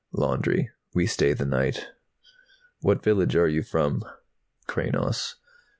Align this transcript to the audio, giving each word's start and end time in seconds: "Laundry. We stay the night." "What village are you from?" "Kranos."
"Laundry. 0.13 0.71
We 0.95 1.05
stay 1.05 1.33
the 1.33 1.45
night." 1.45 1.89
"What 2.79 3.03
village 3.03 3.35
are 3.35 3.47
you 3.47 3.61
from?" 3.61 4.03
"Kranos." 4.65 5.35